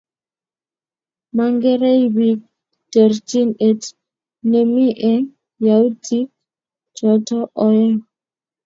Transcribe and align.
Mongerei 1.35 2.01
bik 2.15 2.39
terchin 2.91 3.49
et 3.67 3.81
nemi 4.51 4.87
eng 5.11 5.25
yautik 5.65 6.27
choto 6.95 7.37
oeng 7.65 7.95